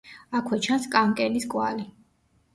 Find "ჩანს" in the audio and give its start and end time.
0.67-0.87